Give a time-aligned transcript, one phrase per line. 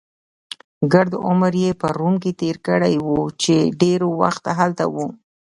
[0.91, 4.95] ګرد عمر يې په روم کې تېر کړی وو، چې ډېر وخت هلته و.